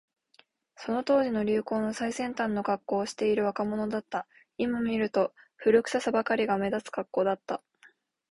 [0.77, 4.25] その当時の流行の最先端のカッコをしている若者だった。
[4.57, 7.61] 今見ると、古臭さばかりが目立つカッコだった。